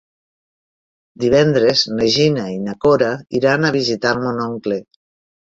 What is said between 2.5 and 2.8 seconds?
i na